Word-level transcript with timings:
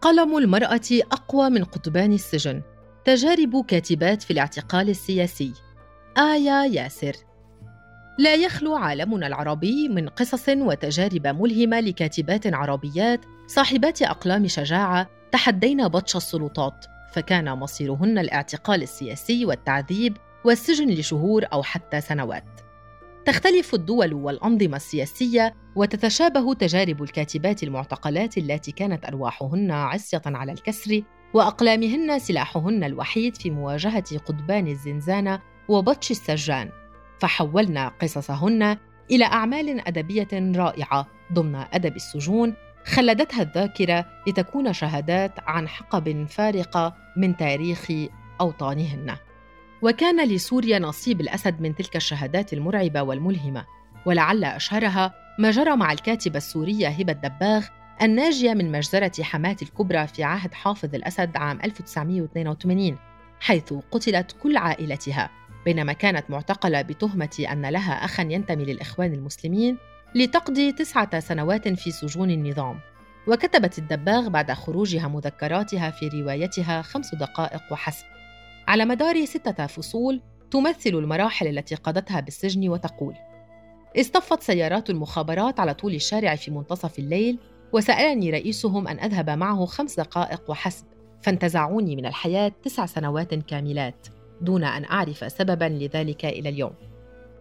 قلم 0.00 0.36
المرأة 0.36 0.80
أقوى 1.12 1.50
من 1.50 1.64
قضبان 1.64 2.12
السجن. 2.12 2.62
تجارب 3.04 3.64
كاتبات 3.64 4.22
في 4.22 4.32
الاعتقال 4.32 4.88
السياسي. 4.88 5.52
آية 6.18 6.72
ياسر. 6.72 7.16
لا 8.18 8.34
يخلو 8.34 8.76
عالمنا 8.76 9.26
العربي 9.26 9.88
من 9.88 10.08
قصص 10.08 10.48
وتجارب 10.48 11.26
ملهمة 11.26 11.80
لكاتبات 11.80 12.54
عربيات 12.54 13.20
صاحبات 13.46 14.02
أقلام 14.02 14.46
شجاعة 14.46 15.08
تحدين 15.32 15.88
بطش 15.88 16.16
السلطات 16.16 16.86
فكان 17.12 17.52
مصيرهن 17.52 18.18
الاعتقال 18.18 18.82
السياسي 18.82 19.44
والتعذيب 19.44 20.16
والسجن 20.44 20.88
لشهور 20.90 21.44
أو 21.52 21.62
حتى 21.62 22.00
سنوات. 22.00 22.69
تختلف 23.24 23.74
الدول 23.74 24.14
والأنظمة 24.14 24.76
السياسية 24.76 25.54
وتتشابه 25.76 26.54
تجارب 26.54 27.02
الكاتبات 27.02 27.62
المعتقلات 27.62 28.38
التي 28.38 28.72
كانت 28.72 29.04
أرواحهن 29.04 29.70
عصية 29.70 30.22
على 30.26 30.52
الكسر 30.52 31.02
وأقلامهن 31.34 32.18
سلاحهن 32.18 32.84
الوحيد 32.84 33.36
في 33.36 33.50
مواجهة 33.50 34.18
قضبان 34.18 34.66
الزنزانة 34.66 35.40
وبطش 35.68 36.10
السجان. 36.10 36.70
فحولنا 37.20 37.88
قصصهن 37.88 38.76
إلى 39.10 39.24
أعمال 39.24 39.88
أدبية 39.88 40.28
رائعة 40.32 41.06
ضمن 41.32 41.54
أدب 41.54 41.96
السجون 41.96 42.54
خلدتها 42.84 43.42
الذاكرة 43.42 44.06
لتكون 44.28 44.72
شهادات 44.72 45.32
عن 45.46 45.68
حقب 45.68 46.26
فارقة 46.28 46.94
من 47.16 47.36
تاريخ 47.36 47.92
أوطانهن. 48.40 49.16
وكان 49.82 50.28
لسوريا 50.28 50.78
نصيب 50.78 51.20
الأسد 51.20 51.60
من 51.60 51.74
تلك 51.74 51.96
الشهادات 51.96 52.52
المرعبة 52.52 53.02
والملهمة. 53.02 53.66
ولعل 54.06 54.44
أشهرها 54.44 55.14
ما 55.38 55.50
جرى 55.50 55.76
مع 55.76 55.92
الكاتبة 55.92 56.36
السورية 56.36 56.88
هبة 56.88 57.12
دباغ 57.12 57.66
الناجية 58.02 58.54
من 58.54 58.72
مجزرة 58.72 59.22
حماة 59.22 59.56
الكبرى 59.62 60.06
في 60.06 60.24
عهد 60.24 60.54
حافظ 60.54 60.94
الأسد 60.94 61.36
عام 61.36 61.58
1982 61.64 62.98
حيث 63.40 63.74
قتلت 63.90 64.36
كل 64.42 64.56
عائلتها 64.56 65.30
بينما 65.64 65.92
كانت 65.92 66.30
معتقلة 66.30 66.82
بتهمة 66.82 67.46
أن 67.52 67.66
لها 67.66 67.92
أخا 67.92 68.22
ينتمي 68.22 68.64
للإخوان 68.64 69.12
المسلمين 69.14 69.76
لتقضي 70.14 70.72
تسعة 70.72 71.20
سنوات 71.20 71.68
في 71.68 71.90
سجون 71.90 72.30
النظام. 72.30 72.80
وكتبت 73.26 73.78
الدباغ 73.78 74.28
بعد 74.28 74.52
خروجها 74.52 75.08
مذكراتها 75.08 75.90
في 75.90 76.08
روايتها 76.08 76.82
خمس 76.82 77.14
دقائق 77.14 77.62
وحسب. 77.70 78.04
على 78.70 78.84
مدار 78.84 79.24
ستة 79.24 79.66
فصول 79.66 80.20
تمثل 80.50 80.90
المراحل 80.90 81.46
التي 81.46 81.74
قضتها 81.74 82.20
بالسجن 82.20 82.68
وتقول 82.68 83.14
اصطفت 84.00 84.42
سيارات 84.42 84.90
المخابرات 84.90 85.60
على 85.60 85.74
طول 85.74 85.94
الشارع 85.94 86.34
في 86.34 86.50
منتصف 86.50 86.98
الليل 86.98 87.38
وسألني 87.72 88.30
رئيسهم 88.30 88.88
أن 88.88 89.00
أذهب 89.00 89.30
معه 89.30 89.64
خمس 89.64 90.00
دقائق 90.00 90.50
وحسب 90.50 90.84
فانتزعوني 91.22 91.96
من 91.96 92.06
الحياة 92.06 92.52
تسع 92.62 92.86
سنوات 92.86 93.34
كاملات 93.34 94.06
دون 94.40 94.64
أن 94.64 94.84
أعرف 94.84 95.32
سببا 95.32 95.64
لذلك 95.64 96.24
إلى 96.24 96.48
اليوم. 96.48 96.72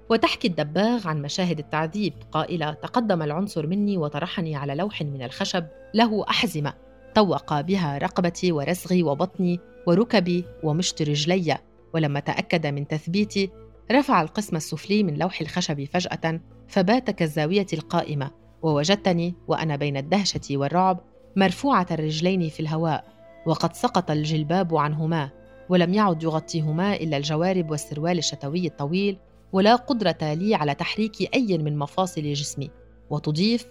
وتحكي 0.09 0.47
الدباغ 0.47 1.07
عن 1.07 1.21
مشاهد 1.21 1.59
التعذيب 1.59 2.13
قائلة 2.31 2.73
تقدم 2.73 3.21
العنصر 3.21 3.67
مني 3.67 3.97
وطرحني 3.97 4.55
على 4.55 4.75
لوح 4.75 5.01
من 5.01 5.23
الخشب 5.23 5.65
له 5.93 6.25
أحزمة. 6.29 6.73
طوق 7.15 7.61
بها 7.61 7.97
رقبتي 7.97 8.51
ورسغي 8.51 9.03
وبطني 9.03 9.59
وركبي 9.87 10.45
ومشط 10.63 11.01
رجلي. 11.01 11.57
ولما 11.93 12.19
تأكد 12.19 12.67
من 12.67 12.87
تثبيتي 12.87 13.49
رفع 13.91 14.21
القسم 14.21 14.55
السفلي 14.55 15.03
من 15.03 15.17
لوح 15.17 15.41
الخشب 15.41 15.83
فجأة 15.83 16.39
فبات 16.67 17.09
كالزاوية 17.09 17.67
القائمة. 17.73 18.31
ووجدتني 18.61 19.33
وأنا 19.47 19.75
بين 19.75 19.97
الدهشة 19.97 20.57
والرعب 20.57 20.99
مرفوعة 21.35 21.87
الرجلين 21.91 22.49
في 22.49 22.59
الهواء 22.59 23.05
وقد 23.45 23.73
سقط 23.73 24.11
الجلباب 24.11 24.75
عنهما 24.75 25.29
ولم 25.69 25.93
يعد 25.93 26.23
يغطيهما 26.23 26.95
إلا 26.95 27.17
الجوارب 27.17 27.71
والسروال 27.71 28.17
الشتوي 28.17 28.67
الطويل. 28.67 29.17
ولا 29.51 29.75
قدرة 29.75 30.33
لي 30.33 30.55
على 30.55 30.75
تحريك 30.75 31.35
أي 31.35 31.57
من 31.57 31.77
مفاصل 31.77 32.33
جسمي. 32.33 32.69
وتضيف 33.09 33.65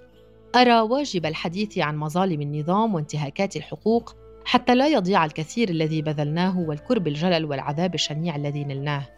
أرى 0.56 0.80
واجب 0.80 1.26
الحديث 1.26 1.78
عن 1.78 1.96
مظالم 1.96 2.40
النظام 2.40 2.94
وانتهاكات 2.94 3.56
الحقوق 3.56 4.16
حتى 4.44 4.74
لا 4.74 4.88
يضيع 4.88 5.24
الكثير 5.24 5.68
الذي 5.68 6.02
بذلناه 6.02 6.58
والكرب 6.58 7.08
الجلل 7.08 7.44
والعذاب 7.44 7.94
الشنيع 7.94 8.36
الذي 8.36 8.64
نلناه. 8.64 9.08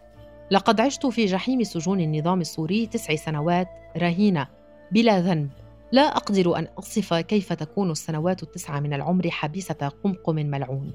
لقد 0.51 0.81
عشت 0.81 1.05
في 1.05 1.25
جحيم 1.25 1.63
سجون 1.63 1.99
النظام 1.99 2.41
السوري 2.41 2.85
تسع 2.85 3.15
سنوات 3.15 3.67
رهينة 3.97 4.47
بلا 4.91 5.19
ذنب. 5.19 5.49
لا 5.91 6.01
أقدر 6.01 6.57
أن 6.57 6.67
أصف 6.79 7.13
كيف 7.13 7.53
تكون 7.53 7.91
السنوات 7.91 8.43
التسعة 8.43 8.79
من 8.79 8.93
العمر 8.93 9.29
حبيسة 9.29 9.91
قمقم 10.03 10.35
ملعون. 10.35 10.91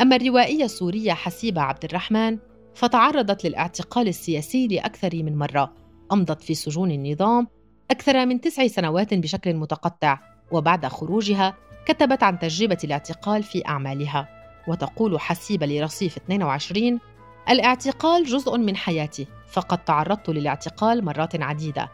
أما 0.00 0.16
الروائية 0.16 0.64
السورية 0.64 1.12
حسيبة 1.12 1.60
عبد 1.60 1.84
الرحمن 1.84 2.38
فتعرضت 2.74 3.44
للاعتقال 3.44 4.08
السياسي 4.08 4.66
لأكثر 4.66 5.10
من 5.22 5.38
مرة 5.38 5.72
أمضت 6.12 6.42
في 6.42 6.54
سجون 6.54 6.90
النظام 6.90 7.48
أكثر 7.90 8.26
من 8.26 8.40
تسع 8.40 8.66
سنوات 8.66 9.14
بشكل 9.14 9.54
متقطع 9.54 10.18
وبعد 10.52 10.86
خروجها 10.86 11.54
كتبت 11.86 12.22
عن 12.22 12.38
تجربة 12.38 12.78
الاعتقال 12.84 13.42
في 13.42 13.66
أعمالها 13.68 14.28
وتقول 14.68 15.20
حسيبة 15.20 15.66
لرصيف 15.66 16.16
22 16.16 17.00
الإعتقال 17.48 18.24
جزء 18.24 18.58
من 18.58 18.76
حياتي 18.76 19.26
فقد 19.50 19.84
تعرضت 19.84 20.30
للاعتقال 20.30 21.04
مرات 21.04 21.42
عديدة. 21.42 21.88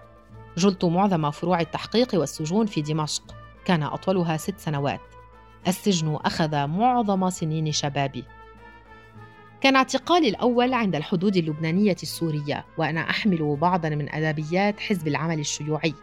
جلت 0.57 0.85
معظم 0.85 1.31
فروع 1.31 1.61
التحقيق 1.61 2.15
والسجون 2.15 2.67
في 2.67 2.83
دمشق 2.83 3.23
كان 3.65 3.83
أطولها 3.83 4.37
ست 4.37 4.59
سنوات. 4.59 5.01
السجن 5.69 6.19
أخذ 6.25 6.67
معظم 6.67 7.31
سنين 7.31 7.73
شبابي. 7.73 8.25
كان 9.61 9.77
اعتقالي 9.77 10.29
الأول 10.29 10.75
عند 10.75 10.95
الحدود 10.95 11.37
اللبنانية 11.37 11.97
السورية 12.03 12.65
وأنا 12.79 13.11
أحمل 13.11 13.57
بعضا 13.61 13.89
من 13.89 14.15
أدبيات 14.15 14.81
حزب 14.81 15.09
العمل 15.09 15.39
الشيوعي. 15.39 15.95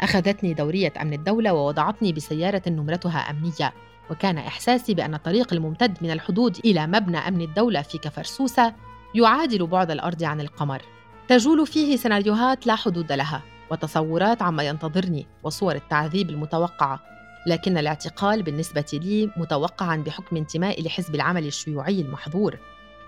أخذتني 0.00 0.54
دورية 0.54 0.92
أمن 1.02 1.12
الدولة 1.12 1.52
ووضعتني 1.52 2.12
بسيارة 2.12 2.62
نمرتها 2.66 3.18
أمنية 3.18 3.72
وكان 4.10 4.38
إحساسي 4.38 4.94
بأن 4.94 5.14
الطريق 5.14 5.52
الممتد 5.52 5.98
من 6.02 6.10
الحدود 6.10 6.58
إلى 6.64 6.86
مبنى 6.86 7.18
أمن 7.18 7.40
الدولة 7.40 7.82
في 7.82 7.98
كفرسوسة 7.98 8.74
يعادل 9.14 9.66
بعد 9.66 9.90
الأرض 9.90 10.24
عن 10.24 10.40
القمر. 10.40 10.82
تجول 11.28 11.66
فيه 11.66 11.96
سيناريوهات 11.96 12.66
لا 12.66 12.74
حدود 12.74 13.12
لها 13.12 13.42
وتصورات 13.70 14.42
عما 14.42 14.62
ينتظرني 14.62 15.26
وصور 15.42 15.74
التعذيب 15.74 16.30
المتوقعة. 16.30 17.00
لكن 17.46 17.78
الاعتقال 17.78 18.42
بالنسبة 18.42 18.84
لي 18.92 19.30
متوقعا 19.36 19.96
بحكم 19.96 20.36
انتمائي 20.36 20.82
لحزب 20.82 21.14
العمل 21.14 21.46
الشيوعي 21.46 22.00
المحظور. 22.00 22.58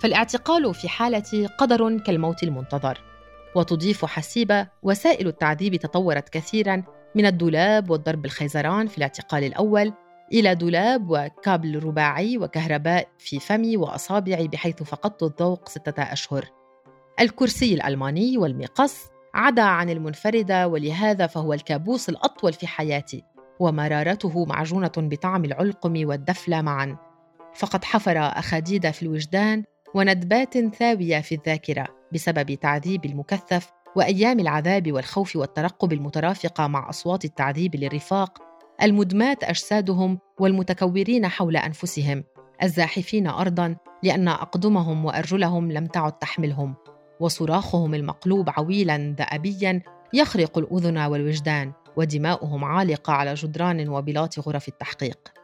فالاعتقال 0.00 0.74
في 0.74 0.88
حالتي 0.88 1.46
قدر 1.46 1.98
كالموت 1.98 2.42
المنتظر 2.42 3.00
وتضيف 3.54 4.04
حسيبة 4.04 4.66
وسائل 4.82 5.28
التعذيب 5.28 5.76
تطورت 5.76 6.28
كثيرا 6.28 6.82
من 7.14 7.26
الدولاب 7.26 7.90
والضرب 7.90 8.24
الخيزران 8.24 8.86
في 8.86 8.98
الاعتقال 8.98 9.44
الأول 9.44 9.92
إلى 10.32 10.54
دولاب 10.54 11.10
وكابل 11.10 11.84
رباعي 11.84 12.38
وكهرباء 12.38 13.08
في 13.18 13.40
فمي 13.40 13.76
وأصابعي 13.76 14.48
بحيث 14.48 14.82
فقدت 14.82 15.22
الذوق 15.22 15.68
ستة 15.68 16.02
أشهر. 16.02 16.44
الكرسي 17.20 17.74
الألماني 17.74 18.38
والمقص 18.38 19.06
عدا 19.34 19.62
عن 19.62 19.90
المنفردة 19.90 20.68
ولهذا 20.68 21.26
فهو 21.26 21.52
الكابوس 21.52 22.08
الأطول 22.08 22.52
في 22.52 22.66
حياتي 22.66 23.24
ومرارته 23.60 24.44
معجونة 24.44 24.92
بطعم 24.96 25.44
العلقم 25.44 26.06
والدفلة 26.06 26.62
معا. 26.62 26.96
فقد 27.54 27.84
حفر 27.84 28.18
أخاديد 28.18 28.90
في 28.90 29.02
الوجدان 29.02 29.64
وندبات 29.94 30.58
ثاوية 30.58 31.20
في 31.20 31.34
الذاكرة 31.34 31.86
بسبب 32.12 32.54
تعذيب 32.54 33.04
المكثف 33.04 33.70
وأيام 33.96 34.40
العذاب 34.40 34.92
والخوف 34.92 35.36
والترقب 35.36 35.92
المترافقة 35.92 36.66
مع 36.66 36.88
أصوات 36.88 37.24
التعذيب 37.24 37.76
للرفاق 37.76 38.38
المدمات 38.82 39.44
أجسادهم 39.44 40.18
والمتكورين 40.40 41.28
حول 41.28 41.56
أنفسهم 41.56 42.24
الزاحفين 42.62 43.26
أرضاً 43.26 43.76
لأن 44.02 44.28
أقدمهم 44.28 45.04
وأرجلهم 45.04 45.72
لم 45.72 45.86
تعد 45.86 46.12
تحملهم 46.12 46.74
وصراخهم 47.20 47.94
المقلوب 47.94 48.50
عويلاً 48.50 49.14
ذأبياً 49.18 49.82
يخرق 50.14 50.58
الأذن 50.58 50.98
والوجدان 50.98 51.72
ودماؤهم 51.96 52.64
عالقة 52.64 53.12
على 53.12 53.34
جدران 53.34 53.88
وبلاط 53.88 54.38
غرف 54.38 54.68
التحقيق. 54.68 55.39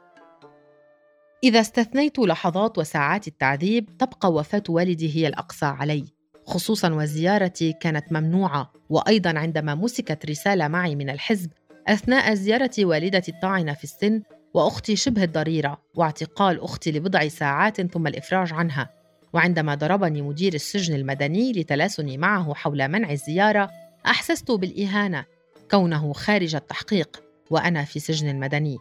إذا 1.47 1.61
استثنيت 1.61 2.19
لحظات 2.19 2.79
وساعات 2.79 3.29
التعذيب 3.29 3.99
تبقى 3.99 4.33
وفاة 4.33 4.63
والدي 4.69 5.17
هي 5.17 5.29
الأقصى 5.29 5.67
علي. 5.67 6.05
خصوصا 6.47 6.95
وزيارتي 6.95 7.73
كانت 7.73 8.13
ممنوعة. 8.13 8.73
وأيضا 8.91 9.39
عندما 9.39 9.75
مسكت 9.75 10.27
رسالة 10.27 10.69
معي 10.69 10.95
من 10.95 11.11
الحزب 11.11 11.51
أثناء 11.89 12.35
زيارة 12.35 12.71
والدتي 12.79 13.31
الطاعنة 13.31 13.73
في 13.73 13.85
السن 13.85 14.23
وأختي 14.55 14.97
شبه 14.97 15.25
الضريرة 15.25 15.81
واعتقال 15.95 16.61
أختي 16.61 16.93
لبضع 16.93 17.29
ساعات 17.29 17.93
ثم 17.93 18.07
الإفراج 18.07 18.53
عنها. 18.53 18.91
وعندما 19.33 19.75
ضربني 19.75 20.23
مدير 20.23 20.55
السجن 20.55 20.95
المدني 20.95 21.53
لتلاسني 21.53 22.19
معه 22.19 22.55
حول 22.55 22.89
منع 22.89 23.11
الزيارة 23.11 23.71
أحسست 24.07 24.51
بالإهانة 24.51 25.25
كونه 25.71 26.13
خارج 26.13 26.55
التحقيق 26.55 27.23
وأنا 27.51 27.85
في 27.85 28.01
سجن 28.01 28.29
المدني. 28.29 28.77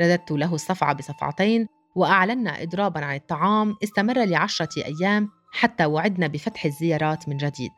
رددت 0.00 0.30
له 0.30 0.54
الصفعة 0.54 0.92
بصفعتين 0.92 1.77
وأعلنا 1.94 2.62
إضرابا 2.62 3.04
عن 3.04 3.16
الطعام 3.16 3.76
استمر 3.84 4.24
لعشرة 4.24 4.84
أيام 4.84 5.28
حتى 5.52 5.84
وعدنا 5.84 6.26
بفتح 6.26 6.64
الزيارات 6.64 7.28
من 7.28 7.36
جديد. 7.36 7.70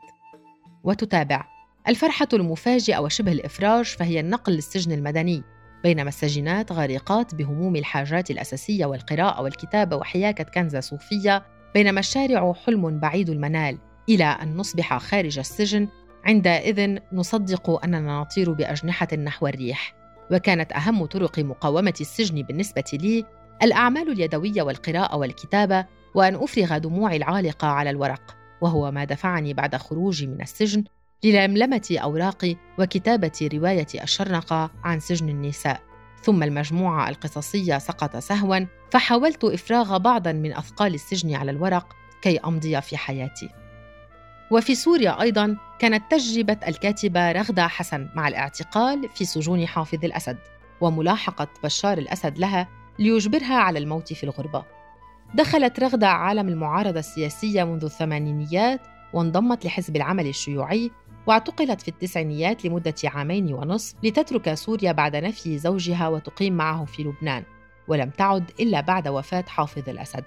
وتتابع 0.84 1.44
الفرحة 1.88 2.28
المفاجئة 2.32 2.98
وشبه 2.98 3.32
الإفراج 3.32 3.84
فهي 3.84 4.20
النقل 4.20 4.52
للسجن 4.52 4.92
المدني 4.92 5.42
بينما 5.82 6.08
السجينات 6.08 6.72
غارقات 6.72 7.34
بهموم 7.34 7.76
الحاجات 7.76 8.30
الأساسية 8.30 8.86
والقراءة 8.86 9.42
والكتابة 9.42 9.96
وحياكة 9.96 10.44
كنزة 10.44 10.80
صوفية 10.80 11.42
بينما 11.74 12.00
الشارع 12.00 12.52
حلم 12.52 13.00
بعيد 13.00 13.30
المنال 13.30 13.78
إلى 14.08 14.24
أن 14.24 14.56
نصبح 14.56 14.98
خارج 14.98 15.38
السجن 15.38 15.88
عندئذ 16.24 16.98
نصدق 17.12 17.84
أننا 17.84 18.20
نطير 18.20 18.52
بأجنحة 18.52 19.16
نحو 19.16 19.46
الريح. 19.46 19.94
وكانت 20.32 20.72
أهم 20.72 21.06
طرق 21.06 21.38
مقاومة 21.38 21.94
السجن 22.00 22.42
بالنسبة 22.42 22.84
لي 22.92 23.24
الأعمال 23.62 24.12
اليدوية 24.12 24.62
والقراءة 24.62 25.16
والكتابة 25.16 25.86
وأن 26.14 26.34
أفرغ 26.34 26.78
دموعي 26.78 27.16
العالقة 27.16 27.68
على 27.68 27.90
الورق 27.90 28.36
وهو 28.60 28.90
ما 28.90 29.04
دفعني 29.04 29.54
بعد 29.54 29.76
خروجي 29.76 30.26
من 30.26 30.42
السجن 30.42 30.84
للملمة 31.24 31.98
أوراقي 32.02 32.56
وكتابة 32.78 33.48
رواية 33.54 33.86
الشرنقة 34.02 34.70
عن 34.84 35.00
سجن 35.00 35.28
النساء. 35.28 35.80
ثم 36.22 36.42
المجموعة 36.42 37.08
القصصية 37.08 37.78
سقط 37.78 38.16
سهوا 38.16 38.66
فحاولت 38.90 39.44
إفراغ 39.44 39.98
بعضا 39.98 40.32
من 40.32 40.52
أثقال 40.52 40.94
السجن 40.94 41.34
على 41.34 41.50
الورق 41.50 41.96
كي 42.22 42.38
أمضي 42.38 42.80
في 42.80 42.96
حياتي. 42.96 43.48
وفي 44.50 44.74
سوريا 44.74 45.20
أيضا 45.20 45.56
كانت 45.78 46.02
تجربة 46.10 46.58
الكاتبة 46.68 47.32
رغدة 47.32 47.68
حسن 47.68 48.08
مع 48.14 48.28
الاعتقال 48.28 49.08
في 49.14 49.24
سجون 49.24 49.66
حافظ 49.66 50.04
الأسد 50.04 50.38
وملاحقة 50.80 51.48
بشار 51.64 51.98
الأسد 51.98 52.38
لها 52.38 52.68
ليجبرها 53.00 53.54
على 53.54 53.78
الموت 53.78 54.12
في 54.12 54.24
الغربة. 54.24 54.64
دخلت 55.34 55.80
رغدة 55.80 56.08
عالم 56.08 56.48
المعارضة 56.48 56.98
السياسية 56.98 57.64
منذ 57.64 57.84
الثمانينيات 57.84 58.80
وانضمت 59.12 59.64
لحزب 59.64 59.96
العمل 59.96 60.26
الشيوعي 60.26 60.90
واعتقلت 61.26 61.80
في 61.80 61.88
التسعينيات 61.88 62.64
لمدة 62.64 62.94
عامين 63.04 63.54
ونصف 63.54 63.94
لتترك 64.02 64.54
سوريا 64.54 64.92
بعد 64.92 65.16
نفي 65.16 65.58
زوجها 65.58 66.08
وتقيم 66.08 66.56
معه 66.56 66.84
في 66.84 67.02
لبنان 67.02 67.42
ولم 67.88 68.10
تعد 68.10 68.50
إلا 68.60 68.80
بعد 68.80 69.08
وفاة 69.08 69.44
حافظ 69.48 69.88
الأسد. 69.88 70.24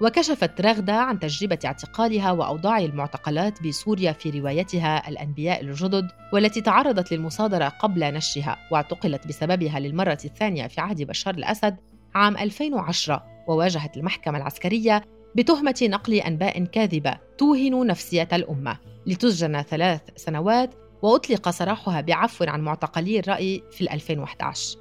وكشفت 0.00 0.60
رغدة 0.60 0.92
عن 0.92 1.18
تجربة 1.18 1.58
اعتقالها 1.64 2.32
وأوضاع 2.32 2.78
المعتقلات 2.78 3.62
بسوريا 3.62 4.12
في 4.12 4.30
روايتها 4.30 5.08
الأنبياء 5.08 5.60
الجدد 5.60 6.08
والتي 6.32 6.60
تعرضت 6.60 7.12
للمصادرة 7.12 7.68
قبل 7.68 8.14
نشرها 8.14 8.56
واعتقلت 8.70 9.26
بسببها 9.26 9.80
للمرة 9.80 10.18
الثانية 10.24 10.66
في 10.66 10.80
عهد 10.80 11.02
بشار 11.02 11.34
الأسد 11.34 11.76
عام 12.14 12.36
2010 12.36 13.24
وواجهت 13.48 13.96
المحكمة 13.96 14.38
العسكرية 14.38 15.04
بتهمة 15.34 15.78
نقل 15.82 16.14
أنباء 16.14 16.64
كاذبة 16.64 17.18
توهن 17.38 17.86
نفسية 17.86 18.28
الأمة 18.32 18.78
لتسجن 19.06 19.62
ثلاث 19.62 20.00
سنوات 20.16 20.74
وأطلق 21.02 21.50
سراحها 21.50 22.00
بعفو 22.00 22.44
عن 22.44 22.60
معتقلي 22.60 23.18
الرأي 23.18 23.62
في 23.70 23.92
2011 23.92 24.78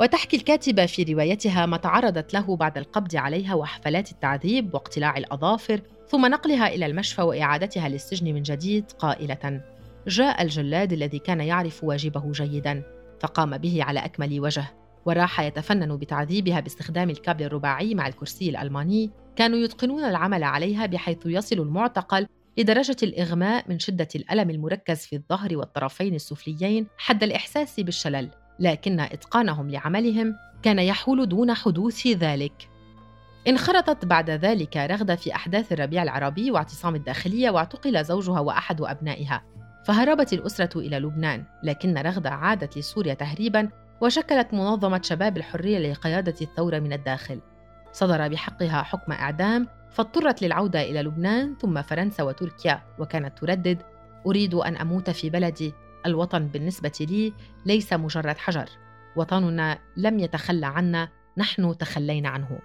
وتحكي 0.00 0.36
الكاتبة 0.36 0.86
في 0.86 1.02
روايتها 1.02 1.66
ما 1.66 1.76
تعرضت 1.76 2.34
له 2.34 2.56
بعد 2.56 2.78
القبض 2.78 3.16
عليها 3.16 3.54
وحفلات 3.54 4.12
التعذيب 4.12 4.74
واقتلاع 4.74 5.16
الأظافر 5.16 5.80
ثم 6.08 6.26
نقلها 6.26 6.68
إلى 6.68 6.86
المشفى 6.86 7.22
وإعادتها 7.22 7.88
للسجن 7.88 8.34
من 8.34 8.42
جديد 8.42 8.90
قائلة 8.98 9.62
جاء 10.06 10.42
الجلاد 10.42 10.92
الذي 10.92 11.18
كان 11.18 11.40
يعرف 11.40 11.84
واجبه 11.84 12.32
جيدا 12.32 12.82
فقام 13.20 13.58
به 13.58 13.84
على 13.84 14.00
أكمل 14.00 14.40
وجه 14.40 14.64
وراح 15.06 15.40
يتفنن 15.40 15.96
بتعذيبها 15.96 16.60
باستخدام 16.60 17.10
الكابل 17.10 17.44
الرباعي 17.44 17.94
مع 17.94 18.06
الكرسي 18.06 18.50
الألماني. 18.50 19.10
كانوا 19.36 19.58
يتقنون 19.58 20.04
العمل 20.04 20.44
عليها 20.44 20.86
بحيث 20.86 21.18
يصل 21.26 21.56
المعتقل 21.56 22.26
لدرجة 22.58 22.96
الإغماء 23.02 23.64
من 23.68 23.78
شدة 23.78 24.08
الألم 24.14 24.50
المركز 24.50 24.98
في 24.98 25.16
الظهر 25.16 25.56
والطرفين 25.56 26.14
السفليين 26.14 26.86
حد 26.98 27.22
الإحساس 27.22 27.80
بالشلل 27.80 28.30
لكن 28.60 29.00
إتقانهم 29.00 29.70
لعملهم 29.70 30.34
كان 30.62 30.78
يحول 30.78 31.28
دون 31.28 31.54
حدوث 31.54 32.06
ذلك. 32.06 32.68
انخرطت 33.48 34.04
بعد 34.04 34.30
ذلك 34.30 34.76
رغدة 34.76 35.16
في 35.16 35.34
أحداث 35.34 35.72
الربيع 35.72 36.02
العربي 36.02 36.50
واعتصام 36.50 36.94
الداخلية 36.94 37.50
واعتقل 37.50 38.04
زوجها 38.04 38.40
وأحد 38.40 38.80
أبنائها 38.80 39.42
فهربت 39.84 40.32
الأسرة 40.32 40.78
إلى 40.78 40.98
لبنان 40.98 41.44
لكن 41.62 41.98
رغدة 41.98 42.30
عادت 42.30 42.78
لسوريا 42.78 43.14
تهريبا 43.14 43.68
وشكلت 44.00 44.54
منظمة 44.54 45.00
شباب 45.02 45.36
الحرية 45.36 45.78
لقيادة 45.78 46.34
الثورة 46.42 46.78
من 46.78 46.92
الداخل. 46.92 47.40
صدر 47.92 48.28
بحقها 48.28 48.82
حكم 48.82 49.12
إعدام 49.12 49.68
فاضطرت 49.90 50.42
للعودة 50.42 50.82
إلى 50.82 51.02
لبنان 51.02 51.56
ثم 51.60 51.82
فرنسا 51.82 52.22
وتركيا 52.22 52.82
وكانت 52.98 53.38
تردد 53.38 53.82
أريد 54.26 54.54
أن 54.54 54.76
أموت 54.76 55.10
في 55.10 55.30
بلدي. 55.30 55.74
الوطن 56.06 56.46
بالنسبة 56.48 56.92
لي 57.00 57.32
ليس 57.66 57.92
مجرد 57.92 58.38
حجر. 58.38 58.68
وطننا 59.16 59.78
لم 59.96 60.18
يتخلى 60.18 60.66
عنا 60.66 61.08
نحن 61.36 61.78
تخلينا 61.78 62.28
عنه. 62.28 62.58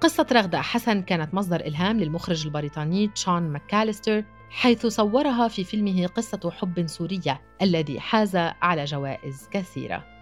قصة 0.00 0.26
رغدة 0.32 0.60
حسن 0.60 1.02
كانت 1.02 1.34
مصدر 1.34 1.60
إلهام 1.60 2.00
للمخرج 2.00 2.46
البريطاني 2.46 3.10
شون 3.14 3.42
ماكاليستر 3.42 4.24
حيث 4.50 4.86
صورها 4.86 5.48
في 5.48 5.64
فيلمه 5.64 6.06
قصة 6.06 6.50
حب 6.50 6.86
سورية 6.86 7.40
الذي 7.62 8.00
حاز 8.00 8.36
على 8.36 8.84
جوائز 8.84 9.48
كثيرة. 9.50 10.17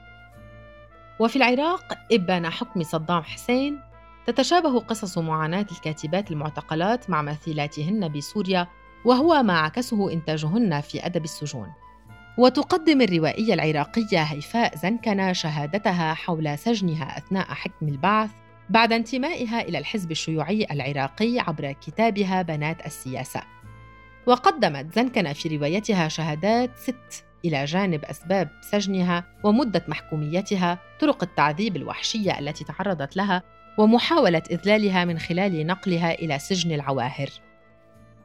وفي 1.21 1.37
العراق 1.37 1.99
إبان 2.13 2.51
حكم 2.51 2.83
صدام 2.83 3.23
حسين 3.23 3.81
تتشابه 4.27 4.81
قصص 4.81 5.19
معاناة 5.19 5.67
الكاتبات 5.73 6.31
المعتقلات 6.31 7.11
مع 7.11 7.23
مثيلاتهن 7.23 8.13
بسوريا 8.13 8.67
وهو 9.05 9.43
ما 9.43 9.59
عكسه 9.59 10.13
إنتاجهن 10.13 10.81
في 10.81 11.07
أدب 11.07 11.25
السجون. 11.25 11.69
وتقدم 12.39 13.01
الروائية 13.01 13.55
العراقية 13.55 14.23
هيفاء 14.23 14.77
زنكنة 14.77 15.33
شهادتها 15.33 16.15
حول 16.15 16.59
سجنها 16.59 17.19
أثناء 17.19 17.47
حكم 17.47 17.89
البعث 17.89 18.31
بعد 18.71 18.93
انتمائها 18.93 19.61
إلى 19.61 19.79
الحزب 19.79 20.11
الشيوعي 20.11 20.67
العراقي 20.71 21.40
عبر 21.40 21.73
كتابها 21.73 22.43
بنات 22.43 22.87
السياسة. 22.87 23.43
وقدمت 24.26 24.95
زنكنة 24.95 25.33
في 25.33 25.57
روايتها 25.57 26.09
شهادات 26.09 26.76
ست 26.76 27.25
إلى 27.47 27.65
جانب 27.65 28.05
أسباب 28.05 28.49
سجنها 28.61 29.25
ومدة 29.45 29.83
محكوميتها 29.88 30.79
طرق 31.00 31.23
التعذيب 31.23 31.76
الوحشية 31.76 32.38
التي 32.38 32.65
تعرضت 32.65 33.17
لها 33.17 33.43
ومحاولة 33.79 34.43
إذلالها 34.50 35.05
من 35.05 35.19
خلال 35.19 35.67
نقلها 35.67 36.15
إلى 36.15 36.38
سجن 36.38 36.73
العواهر. 36.73 37.29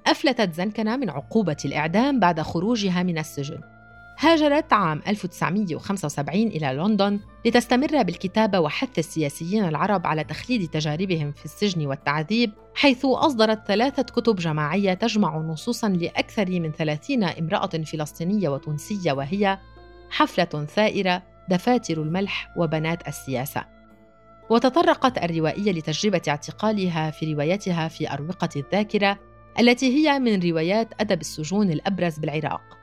أفلتت 0.07 0.53
زنكنة 0.53 0.97
من 0.97 1.09
عقوبة 1.09 1.57
الإعدام 1.65 2.19
بعد 2.19 2.41
خروجها 2.41 3.03
من 3.03 3.17
السجن. 3.17 3.61
هاجرت 4.23 4.73
عام 4.73 5.01
1975 5.07 6.41
إلى 6.41 6.73
لندن 6.73 7.19
لتستمر 7.45 8.03
بالكتابة 8.03 8.59
وحث 8.59 8.99
السياسيين 8.99 9.65
العرب 9.65 10.07
على 10.07 10.23
تخليد 10.23 10.69
تجاربهم 10.69 11.31
في 11.31 11.45
السجن 11.45 11.85
والتعذيب 11.85 12.51
حيث 12.75 13.05
أصدرت 13.05 13.67
ثلاثة 13.67 14.03
كتب 14.03 14.35
جماعية 14.35 14.93
تجمع 14.93 15.37
نصوصا 15.37 15.89
لأكثر 15.89 16.59
من 16.59 16.71
ثلاثين 16.71 17.23
امرأة 17.23 17.67
فلسطينية 17.67 18.49
وتونسية 18.49 19.11
وهي 19.11 19.57
حفلة 20.09 20.65
ثائرة 20.65 21.23
دفاتر 21.49 22.01
الملح 22.01 22.53
وبنات 22.57 23.07
السياسة. 23.07 23.65
وتطرقت 24.49 25.17
الروائية 25.17 25.71
لتجربة 25.71 26.21
اعتقالها 26.27 27.11
في 27.11 27.33
روايتها 27.33 27.87
في 27.87 28.13
أروقة 28.13 28.49
الذاكرة 28.55 29.19
التي 29.59 29.97
هي 29.97 30.19
من 30.19 30.49
روايات 30.49 30.87
أدب 30.99 31.21
السجون 31.21 31.71
الأبرز 31.71 32.19
بالعراق. 32.19 32.80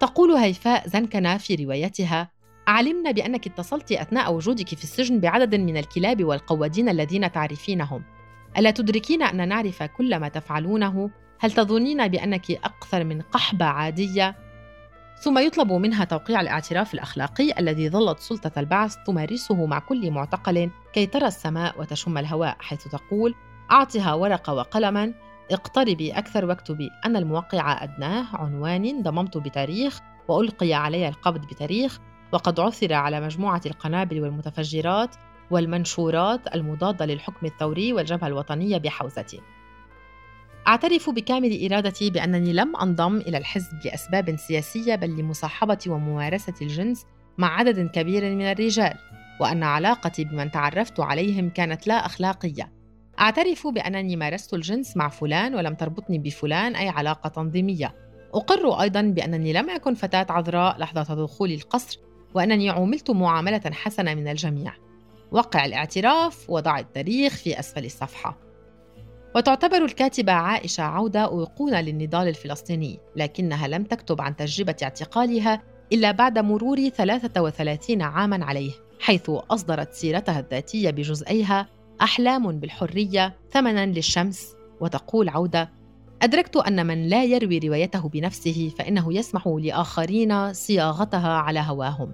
تقول 0.00 0.30
هيفاء 0.30 0.88
زنكنة 0.88 1.36
في 1.36 1.54
روايتها 1.54 2.30
علمنا 2.66 3.10
بأنك 3.10 3.46
اتصلت 3.46 3.92
أثناء 3.92 4.34
وجودك 4.34 4.68
في 4.68 4.84
السجن 4.84 5.20
بعدد 5.20 5.54
من 5.54 5.76
الكلاب 5.76 6.24
والقوادين 6.24 6.88
الذين 6.88 7.32
تعرفينهم 7.32 8.02
ألا 8.58 8.70
تدركين 8.70 9.22
أن 9.22 9.48
نعرف 9.48 9.82
كل 9.82 10.16
ما 10.16 10.28
تفعلونه؟ 10.28 11.10
هل 11.38 11.52
تظنين 11.52 12.08
بأنك 12.08 12.50
أكثر 12.50 13.04
من 13.04 13.20
قحبة 13.20 13.64
عادية؟ 13.64 14.36
ثم 15.20 15.38
يطلب 15.38 15.72
منها 15.72 16.04
توقيع 16.04 16.40
الاعتراف 16.40 16.94
الأخلاقي 16.94 17.58
الذي 17.58 17.90
ظلت 17.90 18.20
سلطة 18.20 18.60
البعث 18.60 18.96
تمارسه 19.06 19.66
مع 19.66 19.78
كل 19.78 20.10
معتقل 20.10 20.70
كي 20.92 21.06
ترى 21.06 21.26
السماء 21.26 21.80
وتشم 21.80 22.18
الهواء 22.18 22.56
حيث 22.60 22.88
تقول 22.88 23.34
أعطها 23.70 24.14
ورقة 24.14 24.54
وقلما 24.54 25.12
اقتربي 25.50 26.12
أكثر 26.12 26.44
واكتبي 26.44 26.90
أن 27.04 27.16
الموقع 27.16 27.84
أدناه 27.84 28.26
عنوان 28.36 29.02
ضممت 29.02 29.38
بتاريخ 29.38 30.00
وألقي 30.28 30.74
علي 30.74 31.08
القبض 31.08 31.40
بتاريخ 31.40 31.98
وقد 32.32 32.60
عثر 32.60 32.92
على 32.92 33.20
مجموعة 33.20 33.60
القنابل 33.66 34.20
والمتفجرات 34.20 35.16
والمنشورات 35.50 36.54
المضادة 36.54 37.06
للحكم 37.06 37.46
الثوري 37.46 37.92
والجبهة 37.92 38.26
الوطنية 38.26 38.78
بحوزتي. 38.78 39.40
أعترف 40.68 41.10
بكامل 41.10 41.72
إرادتي 41.72 42.10
بأنني 42.10 42.52
لم 42.52 42.76
أنضم 42.76 43.16
إلى 43.16 43.38
الحزب 43.38 43.78
لأسباب 43.84 44.36
سياسية 44.36 44.94
بل 44.94 45.10
لمصاحبة 45.10 45.78
وممارسة 45.86 46.54
الجنس 46.62 47.06
مع 47.38 47.58
عدد 47.58 47.90
كبير 47.90 48.34
من 48.34 48.42
الرجال 48.42 48.94
وأن 49.40 49.62
علاقتي 49.62 50.24
بمن 50.24 50.50
تعرفت 50.50 51.00
عليهم 51.00 51.50
كانت 51.50 51.86
لا 51.86 52.06
أخلاقية 52.06 52.75
أعترف 53.20 53.66
بأنني 53.66 54.16
مارست 54.16 54.54
الجنس 54.54 54.96
مع 54.96 55.08
فلان 55.08 55.54
ولم 55.54 55.74
تربطني 55.74 56.18
بفلان 56.18 56.76
أي 56.76 56.88
علاقة 56.88 57.28
تنظيمية. 57.28 57.94
أقر 58.34 58.80
أيضا 58.80 59.02
بأنني 59.02 59.52
لم 59.52 59.70
أكن 59.70 59.94
فتاة 59.94 60.26
عذراء 60.30 60.78
لحظة 60.78 61.14
دخولي 61.14 61.54
القصر 61.54 62.00
وأنني 62.34 62.70
عوملت 62.70 63.10
معاملة 63.10 63.62
حسنة 63.72 64.14
من 64.14 64.28
الجميع. 64.28 64.74
وقع 65.32 65.64
الاعتراف 65.64 66.50
وضع 66.50 66.78
التاريخ 66.78 67.34
في 67.34 67.58
أسفل 67.58 67.84
الصفحة. 67.84 68.38
وتعتبر 69.36 69.84
الكاتبة 69.84 70.32
عائشة 70.32 70.82
عودة 70.82 71.40
أيقونة 71.40 71.80
للنضال 71.80 72.28
الفلسطيني 72.28 72.98
لكنها 73.16 73.68
لم 73.68 73.84
تكتب 73.84 74.20
عن 74.20 74.36
تجربة 74.36 74.76
اعتقالها 74.82 75.62
إلا 75.92 76.10
بعد 76.10 76.38
مرور 76.38 76.88
33 76.88 78.02
عاماً 78.02 78.44
عليه 78.44 78.72
حيث 79.00 79.30
أصدرت 79.30 79.92
سيرتها 79.92 80.40
الذاتية 80.40 80.90
بجزئيها 80.90 81.75
أحلام 82.02 82.60
بالحرية 82.60 83.36
ثمناً 83.50 83.86
للشمس 83.86 84.54
وتقول 84.80 85.28
عودة 85.28 85.70
أدركت 86.22 86.56
أن 86.56 86.86
من 86.86 87.08
لا 87.08 87.24
يروي 87.24 87.58
روايته 87.58 88.08
بنفسه 88.08 88.72
فإنه 88.78 89.14
يسمح 89.14 89.48
لآخرين 89.48 90.52
صياغتها 90.52 91.32
على 91.32 91.60
هواهم. 91.60 92.12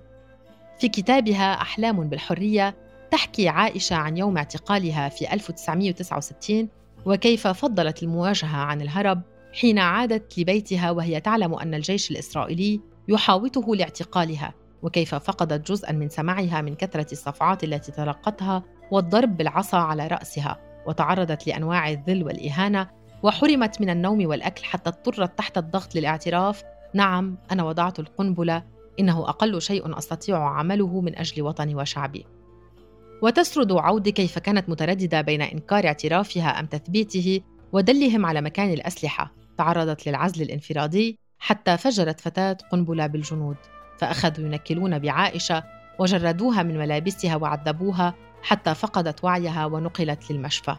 في 0.79 0.89
كتابها 0.89 1.53
أحلام 1.53 2.09
بالحرية 2.09 2.77
تحكي 3.11 3.49
عائشة 3.49 3.97
عن 3.97 4.17
يوم 4.17 4.37
اعتقالها 4.37 5.09
في 5.09 5.33
1969 5.33 6.69
وكيف 7.07 7.47
فضلت 7.47 8.03
المواجهة 8.03 8.57
عن 8.57 8.81
الهرب 8.81 9.23
حين 9.53 9.79
عادت 9.79 10.39
لبيتها 10.39 10.91
وهي 10.91 11.21
تعلم 11.21 11.55
أن 11.55 11.75
الجيش 11.75 12.11
الإسرائيلي 12.11 12.81
يحاوطه 13.09 13.75
لاعتقالها 13.75 14.55
وكيف 14.83 15.15
فقدت 15.15 15.71
جزءا 15.71 15.93
من 15.93 16.09
سمعها 16.09 16.61
من 16.61 16.75
كثرة 16.75 17.13
الصفعات 17.13 17.65
التي 17.65 17.93
تلقتها 17.93 18.63
والضرب 18.93 19.37
بالعصا 19.37 19.79
على 19.79 20.07
رأسها 20.07 20.59
وتعرضت 20.87 21.47
لأنواع 21.47 21.91
الذل 21.91 22.25
والإهانة 22.25 22.89
وحرمت 23.23 23.81
من 23.81 23.91
النوم 23.91 24.27
والأكل 24.27 24.65
حتى 24.65 24.91
اضطرت 24.91 25.39
تحت 25.39 25.59
الضغط 25.59 25.95
للاعتراف. 25.95 26.63
نعم 26.95 27.39
أنا 27.53 27.65
وضعت 27.65 27.99
القنبلة 27.99 28.65
إنه 29.01 29.29
أقل 29.29 29.63
شيء 29.63 29.99
أستطيع 29.99 30.49
عمله 30.49 31.01
من 31.01 31.19
أجل 31.19 31.43
وطني 31.43 31.75
وشعبي. 31.75 32.27
وتسرد 33.23 33.73
عود 33.73 34.09
كيف 34.09 34.39
كانت 34.39 34.69
مترددة 34.69 35.21
بين 35.21 35.43
إنكار 35.43 35.87
اعترافها 35.87 36.61
أم 36.61 36.67
تثبيته 36.67 37.41
ودلهم 37.73 38.27
على 38.27 38.41
مكان 38.41 38.73
الأسلحة. 38.73 39.33
تعرضت 39.59 40.09
للعزل 40.09 40.43
الانفرادي 40.43 41.19
حتى 41.39 41.77
فجرت 41.77 42.21
فتاة 42.21 42.57
قنبلة 42.73 43.07
بالجنود 43.07 43.57
فأخذوا 43.99 44.47
ينكلون 44.47 44.99
بعائشة 44.99 45.65
وجردوها 45.99 46.63
من 46.63 46.79
ملابسها 46.79 47.37
وعذبوها 47.37 48.15
حتى 48.43 48.75
فقدت 48.75 49.25
وعيها 49.25 49.67
ونقلت 49.67 50.31
للمشفى. 50.31 50.77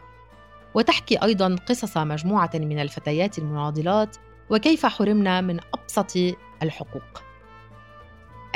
وتحكي 0.74 1.22
أيضا 1.22 1.56
قصص 1.68 1.96
مجموعة 1.96 2.50
من 2.54 2.78
الفتيات 2.78 3.38
المناضلات 3.38 4.16
وكيف 4.50 4.86
حرمنا 4.86 5.40
من 5.40 5.60
أبسط 5.74 6.36
الحقوق. 6.62 7.22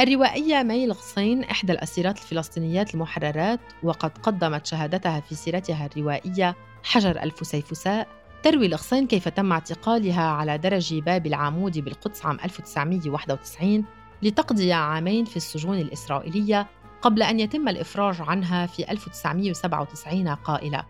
الروائية 0.00 0.62
مي 0.62 0.84
الغصين 0.84 1.44
إحدى 1.44 1.72
الأسيرات 1.72 2.18
الفلسطينيات 2.18 2.94
المحررات 2.94 3.60
وقد 3.82 4.18
قدمت 4.18 4.66
شهادتها 4.66 5.20
في 5.20 5.34
سيرتها 5.34 5.86
الروائية 5.86 6.56
حجر 6.82 7.22
الفسيفساء. 7.22 8.08
تروي 8.42 8.66
الغصين 8.66 9.06
كيف 9.06 9.28
تم 9.28 9.52
اعتقالها 9.52 10.22
على 10.22 10.58
درج 10.58 10.98
باب 10.98 11.26
العامود 11.26 11.78
بالقدس 11.78 12.26
عام 12.26 12.38
1991 12.44 13.84
لتقضي 14.22 14.72
عامين 14.72 15.24
في 15.24 15.36
السجون 15.36 15.78
الإسرائيلية 15.78 16.66
قبل 17.02 17.22
أن 17.22 17.40
يتم 17.40 17.68
الإفراج 17.68 18.16
عنها 18.20 18.66
في 18.66 18.90
1997 18.90 20.28
قائلة 20.28 20.84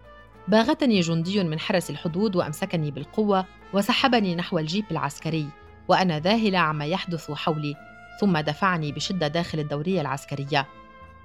باغتني 0.48 1.00
جندي 1.00 1.44
من 1.44 1.60
حرس 1.60 1.90
الحدود 1.90 2.36
وأمسكني 2.36 2.90
بالقوة 2.90 3.44
وسحبني 3.72 4.34
نحو 4.34 4.58
الجيب 4.58 4.84
العسكري 4.90 5.48
وأنا 5.88 6.18
ذاهلة 6.18 6.58
عما 6.58 6.86
يحدث 6.86 7.30
حولي 7.30 7.74
ثم 8.20 8.38
دفعني 8.38 8.92
بشدة 8.92 9.28
داخل 9.28 9.58
الدورية 9.58 10.00
العسكرية. 10.00 10.66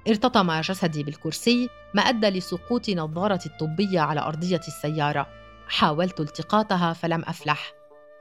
ارتطم 0.08 0.60
جسدي 0.60 1.02
بالكرسي 1.02 1.68
ما 1.94 2.02
أدى 2.02 2.26
لسقوط 2.26 2.90
نظارتي 2.90 3.48
الطبية 3.48 4.00
على 4.00 4.20
أرضية 4.20 4.60
السيارة. 4.68 5.26
حاولت 5.68 6.20
التقاطها 6.20 6.92
فلم 6.92 7.22
أفلح. 7.26 7.72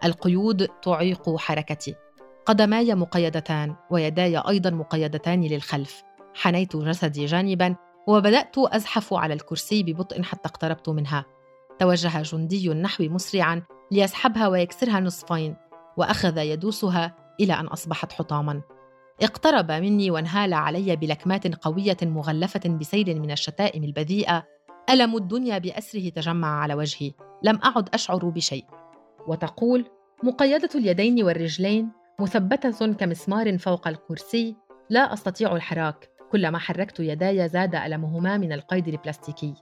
القيود 0.03 0.67
تعيق 0.67 1.37
حركتي. 1.37 1.95
قدماي 2.45 2.95
مقيدتان 2.95 3.75
ويداي 3.91 4.37
أيضا 4.37 4.69
مقيدتان 4.69 5.41
للخلف. 5.41 6.03
حنيت 6.33 6.75
جسدي 6.75 7.25
جانبا 7.25 7.75
وبدأت 8.07 8.57
أزحف 8.57 9.13
على 9.13 9.33
الكرسي 9.33 9.83
ببطء 9.83 10.21
حتى 10.23 10.49
اقتربت 10.49 10.89
منها. 10.89 11.25
توجه 11.79 12.21
جندي 12.21 12.69
نحوي 12.69 13.09
مسرعا 13.09 13.63
ليسحبها 13.91 14.47
ويكسرها 14.47 14.99
نصفين 14.99 15.55
وأخذ 15.97 16.37
يدوسها 16.37 17.15
إلى 17.39 17.53
أن 17.53 17.67
أصبحت 17.67 18.13
حطاما. 18.13 18.61
اقترب 19.21 19.71
مني 19.71 20.11
وانهال 20.11 20.53
علي 20.53 20.95
بلكمات 20.95 21.55
قوية 21.55 21.97
مغلفة 22.01 22.69
بسيل 22.69 23.21
من 23.21 23.31
الشتائم 23.31 23.83
البذيئة. 23.83 24.43
ألم 24.89 25.15
الدنيا 25.15 25.57
بأسره 25.57 26.09
تجمع 26.09 26.59
على 26.61 26.73
وجهي. 26.73 27.11
لم 27.43 27.59
أعد 27.65 27.89
أشعر 27.93 28.25
بشيء. 28.25 28.65
وتقول 29.27 29.85
مقيدة 30.23 30.69
اليدين 30.75 31.23
والرجلين 31.23 31.91
مثبتة 32.19 32.93
كمسمار 32.93 33.57
فوق 33.57 33.87
الكرسي. 33.87 34.55
لا 34.89 35.13
أستطيع 35.13 35.55
الحراك. 35.55 36.12
كلما 36.33 36.59
حركت 36.59 36.99
يداي 36.99 37.49
زاد 37.49 37.75
ألمهما 37.75 38.37
من 38.37 38.53
القيد 38.53 38.87
البلاستيكي. 38.87 39.53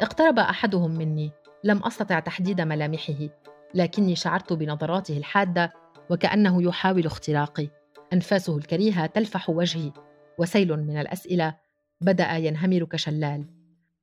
اقترب 0.00 0.38
أحدهم 0.38 0.90
مني. 0.90 1.30
لم 1.64 1.84
أستطع 1.84 2.20
تحديد 2.20 2.60
ملامحه. 2.60 3.28
لكني 3.74 4.16
شعرت 4.16 4.52
بنظراته 4.52 5.16
الحادة 5.16 5.72
وكأنه 6.10 6.62
يحاول 6.62 7.06
اختراقي. 7.06 7.68
أنفاسه 8.12 8.56
الكريهة 8.56 9.06
تلفح 9.06 9.50
وجهي. 9.50 9.92
وسيل 10.38 10.76
من 10.76 10.96
الأسئلة. 11.00 11.54
بدأ 12.00 12.36
ينهمر 12.36 12.84
كشلال. 12.84 13.44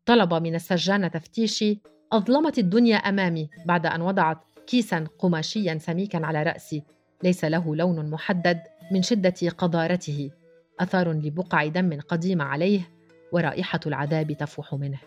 طلب 0.06 0.34
من 0.34 0.56
السجان 0.56 1.12
تفتيشي 1.12 1.82
أظلمت 2.12 2.60
الدنيا 2.60 2.98
أمامي 2.98 3.50
بعد 3.66 3.86
أن 3.86 4.02
وضعت 4.02 4.38
كيسا 4.68 5.08
قماشيا 5.20 5.78
سميكا 5.78 6.26
على 6.26 6.44
رأسي. 6.44 6.84
ليس 7.24 7.46
له 7.46 7.76
لون 7.76 8.10
محدد 8.10 8.62
من 8.92 9.02
شدة 9.02 9.50
قذارته 9.58 10.32
أثار 10.80 11.12
لبقع 11.12 11.68
دم 11.68 12.00
قديمة 12.08 12.44
عليه 12.44 12.90
ورائحة 13.32 13.80
العذاب 13.86 14.32
تفوح 14.32 14.74
منه. 14.74 15.00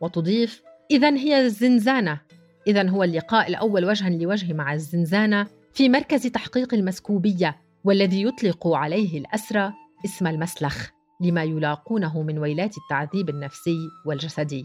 وتضيف 0.00 0.62
إذا 0.90 1.16
هي 1.16 1.40
الزنزانة. 1.40 2.20
إذا 2.66 2.88
هو 2.88 3.04
اللقاء 3.04 3.48
الأول 3.48 3.84
وجها 3.84 4.10
لوجه 4.10 4.52
مع 4.52 4.74
الزنزانة 4.74 5.46
في 5.72 5.88
مركز 5.88 6.26
تحقيق 6.26 6.74
المسكوبية 6.74 7.56
والذي 7.84 8.22
يطلق 8.22 8.66
عليه 8.66 9.18
الأسرى 9.18 9.72
اسم 10.04 10.26
المسلخ 10.26 10.90
لما 11.20 11.42
يلاقونه 11.44 12.22
من 12.22 12.38
ويلات 12.38 12.74
التعذيب 12.78 13.28
النفسي 13.28 13.76
والجسدي. 14.06 14.64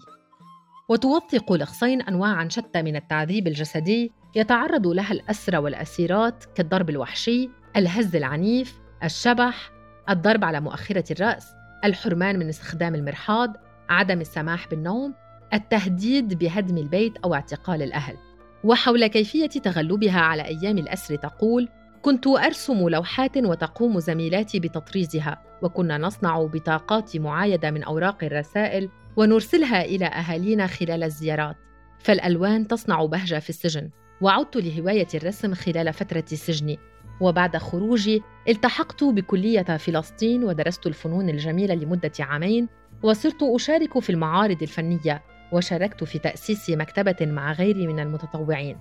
وتوثق 0.89 1.51
الأخصين 1.51 2.01
أنواعا 2.01 2.50
شتى 2.50 2.81
من 2.81 2.96
التعذيب 2.96 3.48
الجسدي 3.48 4.12
يتعرض 4.36 4.88
لها 4.88 5.12
الأسرى 5.12 5.58
والأسيرات 5.58 6.46
كالضرب 6.55 6.89
الوحشي 6.89 7.50
الهز 7.75 8.15
العنيف 8.15 8.79
الشبح 9.03 9.72
الضرب 10.10 10.43
على 10.43 10.60
مؤخرة 10.62 11.03
الرأس 11.12 11.48
الحرمان 11.86 12.39
من 12.39 12.50
استخدام 12.50 12.96
المرحاض 12.96 13.58
عدم 13.89 14.22
السماح 14.22 14.67
بالنوم 14.67 15.13
التهديد 15.53 16.39
بهدم 16.39 16.77
البيت 16.77 17.17
أو 17.17 17.34
اعتقال 17.34 17.81
الأهل. 17.81 18.15
وحول 18.63 19.08
كيفية 19.08 19.48
تغلبها 19.48 20.20
على 20.20 20.46
أيام 20.46 20.77
الأسر 20.77 21.15
تقول 21.15 21.70
كنت 22.01 22.27
أرسم 22.27 22.89
لوحات 22.89 23.38
وتقوم 23.38 24.00
زميلاتي 24.00 24.60
بتطريزها 24.60 25.41
وكنا 25.62 25.98
نصنع 25.98 26.43
بطاقات 26.43 27.17
معايدة 27.17 27.72
من 27.72 27.84
أوراق 27.84 28.24
الرسائل 28.24 28.89
ونرسلها 29.15 29.86
إلى 29.86 30.05
أهالينا 30.05 30.67
خلال 30.67 31.03
الزيارات. 31.03 31.55
فالألوان 32.00 32.67
تصنع 32.67 33.05
بهجة 33.05 33.39
في 33.39 33.50
السجن 33.50 33.89
وعدت 34.22 34.58
لهواية 34.58 35.08
الرسم 35.15 35.53
خلال 35.53 35.93
فترة 35.93 36.25
سجني. 36.27 36.79
وبعد 37.21 37.57
خروجي 37.57 38.21
التحقت 38.49 39.03
بكلية 39.03 39.77
فلسطين 39.77 40.43
ودرست 40.43 40.87
الفنون 40.87 41.29
الجميلة 41.29 41.75
لمدة 41.75 42.11
عامين 42.19 42.67
وصرت 43.03 43.43
أشارك 43.43 43.99
في 43.99 44.09
المعارض 44.09 44.61
الفنية 44.61 45.21
وشاركت 45.51 46.03
في 46.03 46.19
تأسيس 46.19 46.69
مكتبة 46.69 47.15
مع 47.21 47.51
غيري 47.51 47.87
من 47.87 47.99
المتطوعين. 47.99 48.77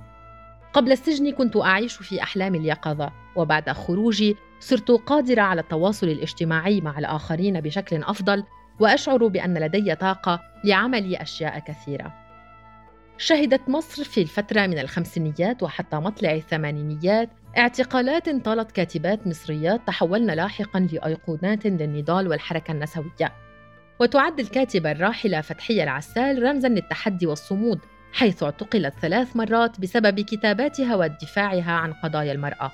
قبل 0.73 0.93
السجن 0.93 1.33
كنت 1.33 1.57
أعيش 1.57 1.97
في 1.97 2.23
أحلام 2.23 2.55
اليقظة، 2.55 3.13
وبعد 3.37 3.71
خروجي 3.71 4.37
صرت 4.61 4.91
قادرة 4.91 5.43
على 5.43 5.61
التواصل 5.61 6.09
الاجتماعي 6.09 6.81
مع 6.81 6.99
الآخرين 6.99 7.61
بشكل 7.61 8.03
أفضل، 8.03 8.45
وأشعر 8.81 9.27
بأن 9.27 9.59
لدي 9.59 9.95
طاقة 9.95 10.41
لعمل 10.65 11.17
أشياء 11.17 11.59
كثيرة. 11.59 12.15
شهدت 13.19 13.69
مصر 13.69 14.05
في 14.05 14.23
الفترة 14.23 14.67
من 14.67 14.79
الخمسينيات 14.79 15.63
وحتى 15.63 15.97
مطلع 15.97 16.33
الثمانينيات 16.33 17.29
اعتقالات 17.59 18.29
طالت 18.29 18.73
كاتبات 18.73 19.27
مصريات 19.27 19.81
تحولن 19.87 20.31
لاحقا 20.31 20.81
لأيقونات 20.93 21.67
للنضال 21.67 22.29
والحركة 22.29 22.73
النسوية. 22.73 23.33
وتعد 24.01 24.41
الكاتبة 24.41 24.91
الراحلة 24.91 25.41
فتحية 25.41 25.83
العسال 25.83 26.43
رمزاً 26.43 26.69
للتحدي 26.69 27.27
والصمود 27.27 27.79
حيث 28.13 28.43
اعتقلت 28.43 28.95
ثلاث 29.03 29.37
مرات 29.37 29.81
بسبب 29.81 30.21
كتاباتها 30.21 30.97
ودفاعها 30.97 31.73
عن 31.73 31.93
قضايا 31.93 32.33
المرأة. 32.33 32.73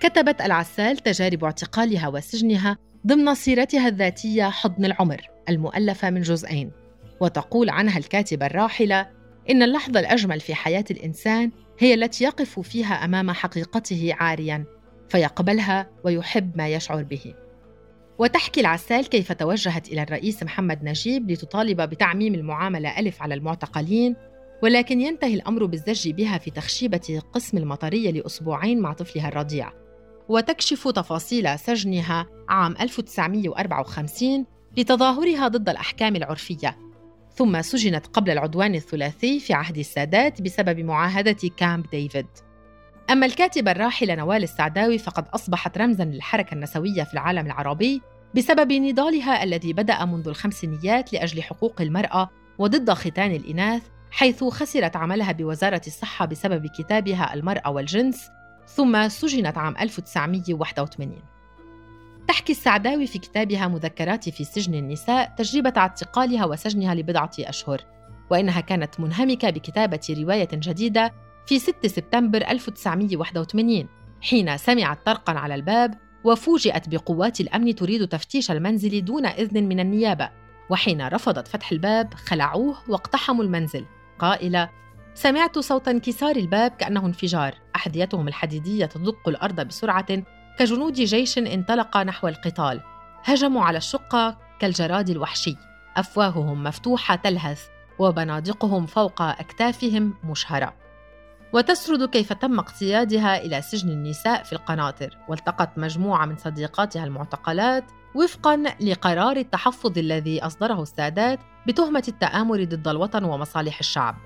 كتبت 0.00 0.40
العسال 0.40 0.96
تجارب 0.96 1.44
اعتقالها 1.44 2.08
وسجنها 2.08 2.76
ضمن 3.06 3.34
سيرتها 3.34 3.88
الذاتية 3.88 4.44
حضن 4.44 4.84
العمر 4.84 5.20
المؤلفة 5.48 6.10
من 6.10 6.22
جزئين. 6.22 6.70
وتقول 7.20 7.70
عنها 7.70 7.98
الكاتبة 7.98 8.46
الراحلة 8.46 9.06
إن 9.50 9.62
اللحظة 9.62 10.00
الأجمل 10.00 10.40
في 10.40 10.54
حياة 10.54 10.84
الإنسان 10.90 11.50
هي 11.78 11.94
التي 11.94 12.24
يقف 12.24 12.60
فيها 12.60 13.04
أمام 13.04 13.30
حقيقته 13.30 14.14
عارياً 14.20 14.64
فيقبلها 15.08 15.90
ويحب 16.04 16.56
ما 16.56 16.68
يشعر 16.68 17.02
به. 17.02 17.34
وتحكي 18.18 18.60
العسال 18.60 19.08
كيف 19.08 19.32
توجهت 19.32 19.88
إلى 19.88 20.02
الرئيس 20.02 20.42
محمد 20.42 20.84
نجيب 20.84 21.30
لتطالب 21.30 21.80
بتعميم 21.80 22.34
المعاملة 22.34 22.98
ألف 22.98 23.22
على 23.22 23.34
المعتقلين 23.34 24.16
ولكن 24.62 25.00
ينتهي 25.00 25.34
الأمر 25.34 25.64
بالزج 25.64 26.10
بها 26.10 26.38
في 26.38 26.50
تخشيبة 26.50 27.22
قسم 27.32 27.58
المطرية 27.58 28.10
لأسبوعين 28.10 28.80
مع 28.80 28.92
طفلها 28.92 29.28
الرضيع. 29.28 29.72
وتكشف 30.28 30.88
تفاصيل 30.88 31.58
سجنها 31.58 32.26
عام 32.48 32.74
1954 32.80 34.46
لتظاهرها 34.76 35.48
ضد 35.48 35.68
الأحكام 35.68 36.16
العرفية. 36.16 36.78
ثم 37.34 37.62
سجنت 37.62 38.06
قبل 38.06 38.30
العدوان 38.30 38.74
الثلاثي 38.74 39.40
في 39.40 39.52
عهد 39.52 39.78
السادات 39.78 40.42
بسبب 40.42 40.80
معاهدة 40.80 41.50
كامب 41.56 41.90
ديفيد. 41.90 42.26
أما 43.10 43.26
الكاتبة 43.26 43.70
الراحلة 43.70 44.14
نوال 44.14 44.42
السعداوي 44.42 44.98
فقد 44.98 45.28
أصبحت 45.28 45.78
رمزاً 45.78 46.04
للحركة 46.04 46.54
النسوية 46.54 47.02
في 47.02 47.14
العالم 47.14 47.46
العربي 47.46 48.02
بسبب 48.34 48.72
نضالها 48.72 49.42
الذي 49.42 49.72
بدأ 49.72 50.04
منذ 50.04 50.28
الخمسينيات 50.28 51.12
لأجل 51.12 51.42
حقوق 51.42 51.80
المرأة 51.80 52.30
وضد 52.58 52.90
ختان 52.90 53.30
الإناث 53.30 53.82
حيث 54.10 54.44
خسرت 54.44 54.96
عملها 54.96 55.32
بوزارة 55.32 55.82
الصحة 55.86 56.26
بسبب 56.26 56.66
كتابها 56.66 57.34
المرأة 57.34 57.70
والجنس 57.70 58.28
ثم 58.66 59.08
سجنت 59.08 59.58
عام 59.58 59.76
1981 59.80 61.33
تحكي 62.28 62.52
السعداوي 62.52 63.06
في 63.06 63.18
كتابها 63.18 63.68
مذكرات 63.68 64.28
في 64.28 64.44
سجن 64.44 64.74
النساء 64.74 65.34
تجربة 65.38 65.72
اعتقالها 65.76 66.44
وسجنها 66.44 66.94
لبضعة 66.94 67.30
أشهر 67.40 67.80
وإنها 68.30 68.60
كانت 68.60 69.00
منهمكة 69.00 69.50
بكتابة 69.50 70.16
رواية 70.18 70.48
جديدة 70.52 71.12
في 71.46 71.58
6 71.58 71.88
سبتمبر 71.88 72.38
1981 72.50 73.88
حين 74.20 74.56
سمعت 74.56 75.06
طرقا 75.06 75.32
على 75.32 75.54
الباب 75.54 75.94
وفوجئت 76.24 76.88
بقوات 76.88 77.40
الأمن 77.40 77.74
تريد 77.74 78.08
تفتيش 78.08 78.50
المنزل 78.50 79.04
دون 79.04 79.26
إذن 79.26 79.68
من 79.68 79.80
النيابة 79.80 80.30
وحين 80.70 81.08
رفضت 81.08 81.48
فتح 81.48 81.72
الباب 81.72 82.14
خلعوه 82.14 82.76
واقتحموا 82.88 83.44
المنزل. 83.44 83.84
قائلة 84.18 84.70
سمعت 85.14 85.58
صوت 85.58 85.88
انكسار 85.88 86.36
الباب 86.36 86.70
كأنه 86.70 87.06
انفجار 87.06 87.54
أحذيتهم 87.76 88.28
الحديدية 88.28 88.86
تدق 88.86 89.28
الأرض 89.28 89.60
بسرعة 89.60 90.06
كجنود 90.58 90.92
جيش 90.92 91.38
انطلق 91.38 91.96
نحو 91.96 92.28
القتال. 92.28 92.80
هجموا 93.24 93.64
على 93.64 93.78
الشقة 93.78 94.38
كالجراد 94.60 95.10
الوحشي. 95.10 95.56
أفواههم 95.96 96.64
مفتوحة 96.64 97.14
تلهث 97.14 97.66
وبنادقهم 97.98 98.86
فوق 98.86 99.22
أكتافهم 99.22 100.14
مشهرة. 100.24 100.74
وتسرد 101.52 102.08
كيف 102.08 102.32
تم 102.32 102.58
اقتيادها 102.58 103.36
إلى 103.44 103.62
سجن 103.62 103.88
النساء 103.88 104.42
في 104.42 104.52
القناطر. 104.52 105.18
والتقت 105.28 105.78
مجموعة 105.78 106.26
من 106.26 106.36
صديقاتها 106.36 107.04
المعتقلات 107.04 107.84
وفقا 108.14 108.62
لقرار 108.80 109.36
التحفظ 109.36 109.98
الذي 109.98 110.46
أصدره 110.46 110.82
السادات 110.82 111.40
بتهمة 111.66 112.04
التآمر 112.08 112.64
ضد 112.64 112.88
الوطن 112.88 113.24
ومصالح 113.24 113.78
الشعب. 113.78 114.16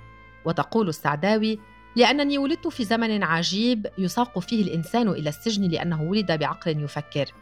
وتقول 0.45 0.89
السعداوي 0.89 1.61
لأنني 1.99 2.39
ولدت 2.39 2.69
في 2.69 2.85
زمن 2.85 3.23
عجيب 3.23 3.87
يساق 3.99 4.39
فيه 4.39 4.63
الإنسان 4.63 5.09
إلى 5.09 5.29
السجن 5.29 5.69
لأنه 5.69 6.03
ولد 6.03 6.33
بعقل 6.33 6.85
يفكر 6.85 7.33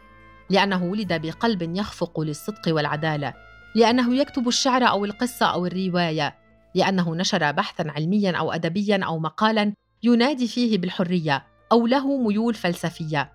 لأنه 0.49 0.83
ولد 0.83 1.21
بقلب 1.21 1.61
يخفق 1.75 2.19
للصدق 2.19 2.61
والعدالة 2.67 3.33
لأنه 3.75 4.15
يكتب 4.15 4.47
الشعر 4.47 4.83
أو 4.83 5.05
القصة 5.05 5.45
أو 5.45 5.65
الرواية 5.65 6.35
لأنه 6.75 7.15
نشر 7.15 7.51
بحثا 7.51 7.83
علميا 7.87 8.31
أو 8.31 8.51
أدبيا 8.51 9.03
أو 9.03 9.19
مقالا 9.19 9.73
ينادي 10.03 10.47
فيه 10.47 10.77
بالحرية 10.77 11.45
أو 11.71 11.87
له 11.87 12.17
ميول 12.17 12.53
فلسفية. 12.53 13.31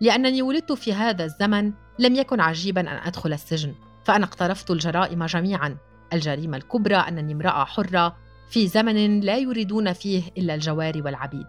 لأنني 0.00 0.42
ولدت 0.42 0.72
في 0.72 0.92
هذا 0.92 1.24
الزمن 1.24 1.72
لم 1.98 2.14
يكن 2.14 2.40
عجيبا 2.40 2.80
أن 2.80 3.06
أدخل 3.06 3.32
السجن 3.32 3.74
فأنا 4.04 4.24
اقترفت 4.24 4.70
الجرائم 4.70 5.26
جميعا. 5.26 5.76
الجريمة 6.12 6.56
الكبرى 6.56 6.96
أنني 6.96 7.32
امرأة 7.32 7.64
حرة 7.64 8.16
في 8.52 8.66
زمن 8.66 9.20
لا 9.20 9.36
يريدون 9.36 9.92
فيه 9.92 10.22
إلا 10.38 10.54
الجواري 10.54 11.02
والعبيد. 11.02 11.46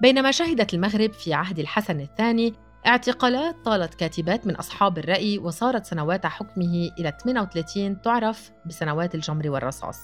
بينما 0.00 0.30
شهدت 0.30 0.74
المغرب 0.74 1.12
في 1.12 1.34
عهد 1.34 1.58
الحسن 1.58 2.00
الثاني 2.00 2.54
اعتقالات 2.86 3.56
طالت 3.64 3.94
كاتبات 3.94 4.46
من 4.46 4.56
أصحاب 4.56 4.98
الرأي 4.98 5.38
وصارت 5.38 5.86
سنوات 5.86 6.26
حكمه 6.26 6.90
إلى 6.98 7.12
38 7.24 8.02
تعرف 8.02 8.50
بسنوات 8.66 9.14
الجمر 9.14 9.50
والرصاص. 9.50 10.00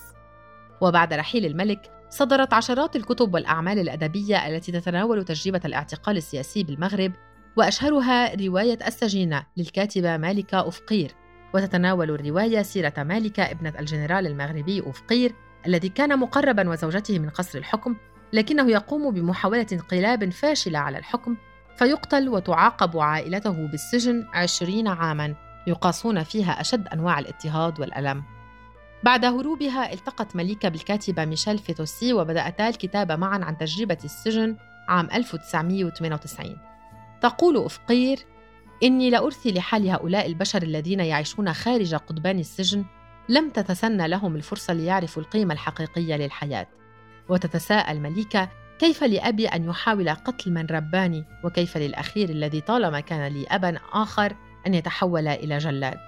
وبعد 0.80 1.12
رحيل 1.12 1.46
الملك 1.46 1.90
صدرت 2.10 2.54
عشرات 2.54 2.96
الكتب 2.96 3.34
والأعمال 3.34 3.78
الأدبية 3.78 4.48
التي 4.48 4.72
تتناول 4.72 5.24
تجربة 5.24 5.60
الاعتقال 5.64 6.16
السياسي 6.16 6.62
بالمغرب 6.62 7.12
وأشهرها 7.56 8.34
رواية 8.34 8.78
السجينة 8.86 9.46
للكاتبة 9.56 10.16
مالكة 10.16 10.68
أفقير. 10.68 11.14
وتتناول 11.54 12.10
الرواية 12.10 12.62
سيرة 12.62 12.94
مالكة 12.98 13.42
ابنة 13.42 13.72
الجنرال 13.78 14.26
المغربي 14.26 14.82
أفقير 14.86 15.34
الذي 15.68 15.88
كان 15.88 16.18
مقربا 16.18 16.70
وزوجته 16.70 17.18
من 17.18 17.30
قصر 17.30 17.58
الحكم 17.58 17.96
لكنه 18.32 18.70
يقوم 18.70 19.10
بمحاولة 19.10 19.66
انقلاب 19.72 20.30
فاشلة 20.30 20.78
على 20.78 20.98
الحكم 20.98 21.36
فيقتل 21.76 22.28
وتعاقب 22.28 22.98
عائلته 22.98 23.66
بالسجن 23.66 24.26
عشرين 24.34 24.88
عاما 24.88 25.34
يقاسون 25.66 26.22
فيها 26.22 26.60
أشد 26.60 26.88
أنواع 26.88 27.18
الاضطهاد 27.18 27.80
والألم. 27.80 28.22
بعد 29.04 29.24
هروبها 29.24 29.92
التقت 29.92 30.36
مليكة 30.36 30.68
بالكاتبة 30.68 31.24
ميشيل 31.24 31.58
فيتوسي 31.58 32.12
وبدأتا 32.12 32.68
الكتابة 32.68 33.16
معا 33.16 33.44
عن 33.44 33.58
تجربة 33.58 33.98
السجن 34.04 34.56
عام 34.88 35.08
1998 35.14 36.56
تقول 37.20 37.64
أفقير 37.64 38.18
إني 38.82 39.10
لأرثي 39.10 39.52
لحال 39.52 39.88
هؤلاء 39.88 40.26
البشر 40.26 40.62
الذين 40.62 41.00
يعيشون 41.00 41.52
خارج 41.52 41.94
قضبان 41.94 42.38
السجن 42.38 42.84
لم 43.28 43.50
تتسنى 43.50 44.08
لهم 44.08 44.36
الفرصة 44.36 44.74
ليعرفوا 44.74 45.22
القيمة 45.22 45.54
الحقيقية 45.54 46.16
للحياة. 46.16 46.66
وتتساءل 47.28 48.00
مليكة 48.00 48.48
كيف 48.78 49.04
لأبي 49.04 49.46
أن 49.46 49.64
يحاول 49.64 50.10
قتل 50.10 50.50
من 50.50 50.66
رباني؟ 50.66 51.24
وكيف 51.44 51.76
للأخير 51.76 52.28
الذي 52.28 52.60
طالما 52.60 53.00
كان 53.00 53.32
لي 53.32 53.46
أبا 53.46 53.78
آخر 53.92 54.36
أن 54.66 54.74
يتحول 54.74 55.28
إلى 55.28 55.58
جلاد؟ 55.58 55.98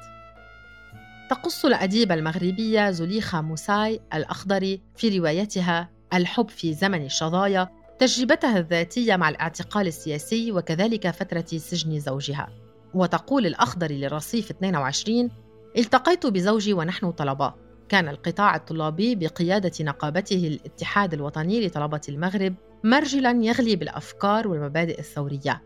تقص 1.31 1.65
الأديبة 1.65 2.15
المغربية 2.15 2.91
زليخة 2.91 3.41
موساي 3.41 4.01
الأخضري 4.15 4.83
في 4.97 5.19
روايتها 5.19 5.91
الحب 6.15 6.49
في 6.49 6.75
زمن 6.75 7.05
الشظايا 7.05 7.69
تجربتها 7.99 8.59
الذاتية 8.59 9.17
مع 9.17 9.29
الاعتقال 9.29 9.87
السياسي 9.87 10.53
وكذلك 10.53 11.11
فترة 11.11 11.45
سجن 11.59 11.99
زوجها. 11.99 12.49
وتقول 12.95 13.47
الأخضر 13.47 13.91
للرصيف 13.91 14.51
22 14.51 15.31
التقيت 15.79 16.27
بزوجي 16.27 16.73
ونحن 16.73 17.11
طلبة. 17.11 17.55
كان 17.89 18.09
القطاع 18.09 18.57
الطلابي 18.57 19.15
بقيادة 19.15 19.73
نقابته 19.81 20.47
الاتحاد 20.47 21.15
الوطني 21.15 21.67
لطلبة 21.67 22.01
المغرب 22.09 22.55
مرجلا 22.85 23.45
يغلي 23.45 23.77
بالأفكار 23.77 24.49
والمبادئ 24.49 24.99
الثورية. 24.99 25.63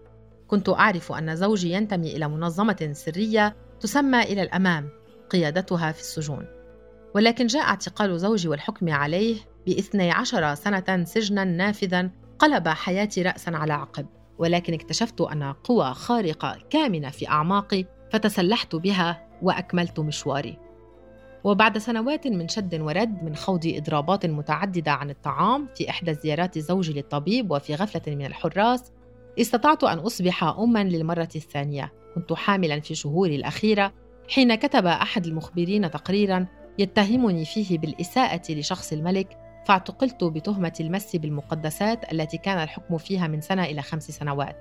كنت 0.48 0.68
أعرف 0.68 1.12
أن 1.12 1.36
زوجي 1.36 1.72
ينتمي 1.72 2.16
إلى 2.16 2.28
منظمة 2.28 2.90
سرية 2.92 3.56
تسمى 3.80 4.22
إلى 4.22 4.42
الأمام 4.42 4.88
قيادتها 5.30 5.92
في 5.92 6.00
السجون. 6.00 6.46
ولكن 7.14 7.46
جاء 7.46 7.62
اعتقال 7.62 8.20
زوجي 8.20 8.48
والحكم 8.48 8.92
عليه 8.92 9.36
باثني 9.66 10.10
عشر 10.10 10.54
سنة 10.54 11.04
سجنا 11.04 11.44
نافذا 11.44 12.10
قلب 12.38 12.68
حياتي 12.68 13.22
رأسا 13.22 13.50
على 13.50 13.72
عقب. 13.72 14.06
ولكن 14.38 14.74
اكتشفت 14.74 15.20
أن 15.20 15.42
قوى 15.42 15.94
خارقة 15.94 16.58
كامنة 16.70 17.10
في 17.10 17.28
أعماقي 17.28 17.84
فتسلحت 18.12 18.76
بها 18.76 19.26
وأكملت 19.44 20.00
مشواري. 20.00 20.58
وبعد 21.44 21.78
سنوات 21.78 22.26
من 22.26 22.48
شد 22.48 22.80
ورد 22.80 23.22
من 23.22 23.36
خوض 23.36 23.66
إضرابات 23.66 24.26
متعددة 24.26 24.92
عن 24.92 25.10
الطعام 25.10 25.68
في 25.76 25.90
إحدى 25.90 26.14
زيارات 26.14 26.58
زوجي 26.58 26.92
للطبيب 26.92 27.50
وفي 27.50 27.74
غفلة 27.74 28.14
من 28.14 28.26
الحراس 28.26 28.92
استطعت 29.40 29.84
أن 29.84 29.98
أصبح 29.98 30.44
أماً 30.44 30.84
للمرة 30.84 31.28
الثانية. 31.36 31.92
كنت 32.14 32.32
حاملاً 32.32 32.80
في 32.80 32.94
شهوري 32.94 33.36
الأخيرة 33.36 33.92
حين 34.28 34.54
كتب 34.54 34.86
أحد 34.86 35.26
المخبرين 35.26 35.90
تقريراً 35.90 36.46
يتهمني 36.78 37.44
فيه 37.44 37.78
بالإساءة 37.78 38.52
لشخص 38.52 38.92
الملك 38.92 39.38
فاعتقلت 39.66 40.24
بتهمة 40.24 40.72
المس 40.80 41.16
بالمقدسات 41.16 42.12
التي 42.12 42.38
كان 42.38 42.62
الحكم 42.62 42.98
فيها 42.98 43.26
من 43.26 43.40
سنة 43.40 43.64
إلى 43.64 43.82
خمس 43.82 44.10
سنوات. 44.10 44.56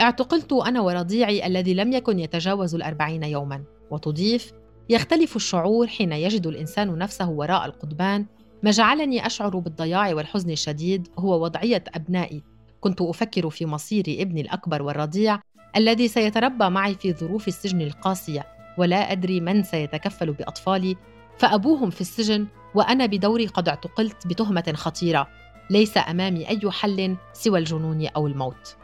اعتقلت 0.00 0.52
أنا 0.52 0.80
ورضيعي 0.80 1.46
الذي 1.46 1.74
لم 1.74 1.92
يكن 1.92 2.18
يتجاوز 2.18 2.74
الأربعين 2.74 3.22
يوماً. 3.22 3.64
وتضيف 3.90 4.52
يختلف 4.88 5.36
الشعور 5.36 5.86
حين 5.86 6.12
يجد 6.12 6.46
الإنسان 6.46 6.98
نفسه 6.98 7.30
وراء 7.30 7.66
القضبان. 7.66 8.26
ما 8.62 8.70
جعلني 8.70 9.26
أشعر 9.26 9.58
بالضياع 9.58 10.14
والحزن 10.14 10.50
الشديد 10.50 11.08
هو 11.18 11.44
وضعية 11.44 11.84
أبنائي. 11.94 12.42
كنت 12.80 13.00
أفكر 13.02 13.50
في 13.50 13.66
مصير 13.66 14.04
ابني 14.08 14.40
الأكبر 14.40 14.82
والرضيع 14.82 15.40
الذي 15.76 16.08
سيتربى 16.08 16.68
معي 16.68 16.94
في 16.94 17.12
ظروف 17.12 17.48
السجن 17.48 17.80
القاسية 17.80 18.46
ولا 18.78 19.12
أدري 19.12 19.40
من 19.40 19.62
سيتكفل 19.62 20.32
بأطفالي. 20.32 20.96
فأبوهم 21.38 21.90
في 21.90 22.00
السجن 22.00 22.46
وأنا 22.74 23.06
بدوري 23.06 23.46
قد 23.46 23.68
اعتقلت 23.68 24.26
بتهمة 24.26 24.72
خطيرة. 24.76 25.28
ليس 25.70 25.98
أمامي 25.98 26.48
أي 26.48 26.70
حل 26.70 27.16
سوى 27.32 27.58
الجنون 27.58 28.06
أو 28.06 28.26
الموت. 28.26 28.76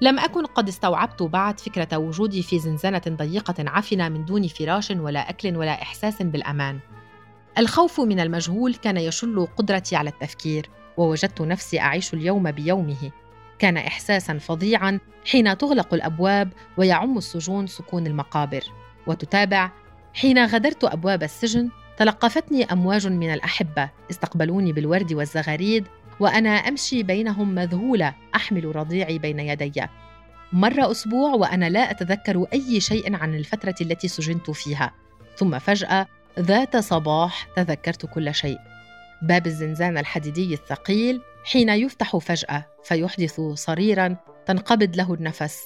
لم 0.00 0.18
أكن 0.18 0.46
قد 0.46 0.68
استوعبت 0.68 1.22
بعد 1.22 1.60
فكرة 1.60 1.98
وجودي 1.98 2.42
في 2.42 2.58
زنزانة 2.58 3.02
ضيقة 3.08 3.54
عفنة 3.58 4.08
من 4.08 4.24
دون 4.24 4.48
فراش 4.48 4.90
ولا 4.90 5.30
أكل 5.30 5.56
ولا 5.56 5.82
إحساس 5.82 6.22
بالأمان. 6.22 6.78
الخوف 7.58 8.00
من 8.00 8.20
المجهول 8.20 8.74
كان 8.74 8.96
يشل 8.96 9.46
قدرتي 9.56 9.96
على 9.96 10.10
التفكير 10.10 10.70
ووجدت 10.96 11.40
نفسي 11.40 11.80
أعيش 11.80 12.14
اليوم 12.14 12.50
بيومه. 12.50 13.10
كان 13.58 13.76
إحساسا 13.76 14.38
فظيعا 14.38 15.00
حين 15.30 15.58
تغلق 15.58 15.94
الأبواب 15.94 16.52
ويعم 16.76 17.18
السجون 17.18 17.66
سكون 17.66 18.06
المقابر. 18.06 18.64
وتتابع 19.06 19.70
حين 20.14 20.46
غادرت 20.46 20.84
أبواب 20.84 21.22
السجن 21.22 21.70
تلقفتني 21.96 22.64
أمواج 22.64 23.06
من 23.06 23.34
الأحبة 23.34 23.90
استقبلوني 24.10 24.72
بالورد 24.72 25.12
والزغاريد 25.12 25.86
وأنا 26.20 26.50
أمشي 26.50 27.02
بينهم 27.02 27.54
مذهولة 27.54 28.14
أحمل 28.34 28.76
رضيعي 28.76 29.18
بين 29.18 29.40
يدي. 29.40 29.82
مر 30.52 30.90
أسبوع 30.90 31.34
وأنا 31.34 31.70
لا 31.70 31.90
أتذكر 31.90 32.46
أي 32.52 32.80
شيء 32.80 33.16
عن 33.16 33.34
الفترة 33.34 33.74
التي 33.80 34.08
سجنت 34.08 34.50
فيها. 34.50 34.94
ثم 35.36 35.58
فجأة 35.58 36.06
ذات 36.38 36.76
صباح 36.76 37.48
تذكرت 37.56 38.06
كل 38.06 38.34
شيء. 38.34 38.58
باب 39.22 39.46
الزنزانة 39.46 40.00
الحديدي 40.00 40.54
الثقيل 40.54 41.20
حين 41.44 41.68
يفتح 41.68 42.16
فجأة 42.16 42.66
فيحدث 42.84 43.40
صريرا 43.40 44.16
تنقبض 44.46 44.96
له 44.96 45.14
النفس. 45.14 45.62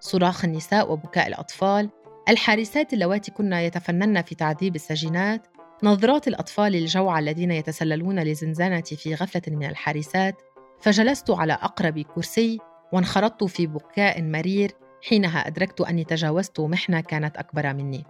صراخ 0.00 0.44
النساء 0.44 0.92
وبكاء 0.92 1.28
الأطفال 1.28 1.90
الحارسات 2.28 2.92
اللواتي 2.92 3.30
كن 3.30 3.52
يتفنن 3.52 4.22
في 4.22 4.34
تعذيب 4.34 4.74
السجينات 4.74 5.46
نظرات 5.82 6.28
الأطفال 6.28 6.74
الجوعى 6.74 7.20
الذين 7.20 7.50
يتسللون 7.50 8.20
لزنزانتي 8.20 8.96
في 8.96 9.14
غفلة 9.14 9.56
من 9.56 9.66
الحارسات 9.66 10.42
فجلست 10.80 11.30
على 11.30 11.52
أقرب 11.52 11.98
كرسي 11.98 12.58
وانخرطت 12.92 13.44
في 13.44 13.66
بكاء 13.66 14.22
مرير 14.22 14.72
حينها 15.08 15.46
أدركت 15.46 15.80
أني 15.80 16.04
تجاوزت 16.04 16.60
محنة 16.60 17.00
كانت 17.00 17.36
أكبر 17.36 17.74
مني. 17.74 18.04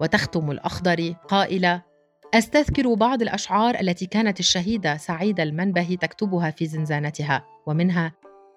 وتختم 0.00 0.50
الأخضر 0.50 1.14
قائلة 1.28 1.82
أستذكر 2.34 2.94
بعض 2.94 3.22
الأشعار 3.22 3.80
التي 3.80 4.06
كانت 4.06 4.40
الشهيدة 4.40 4.96
سعيدة 4.96 5.42
المنبه 5.42 5.98
تكتبها 6.00 6.50
في 6.50 6.66
زنزانتها 6.66 7.44
ومنها 7.66 8.12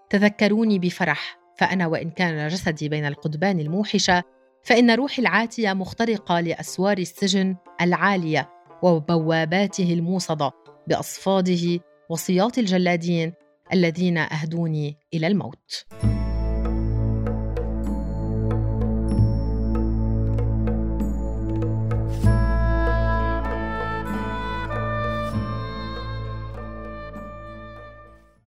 تذكروني 0.10 0.80
بفرح 0.80 1.40
فأنا 1.58 1.88
وإن 1.88 2.10
كان 2.10 2.48
جسدي 2.48 2.90
بين 2.90 3.06
القضبان 3.06 3.60
الموحشة 3.60 4.24
فإن 4.64 4.92
روحي 4.92 5.22
العاتية 5.22 5.74
مخترقة 5.74 6.40
لأسوار 6.40 6.98
السجن 6.98 7.56
العالية 7.82 8.50
وبواباته 8.82 9.94
الموصدة 9.94 10.52
بأصفاده 10.88 11.80
وصياط 12.10 12.58
الجلادين 12.58 13.34
الذين 13.74 14.18
أهدوني 14.18 14.98
إلى 15.14 15.28
الموت. 15.28 15.86